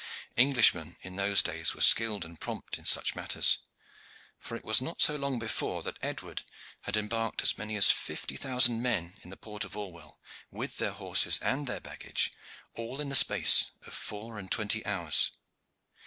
[0.35, 3.59] Englishmen in those days were skilled and prompt in such matters,
[4.39, 6.41] for it was so not long before that Edward
[6.81, 10.19] had embarked as many as fifty thousand men in the port of Orwell,
[10.49, 12.31] with their horses and their baggage,
[12.73, 15.33] all in the space of four and twenty hours.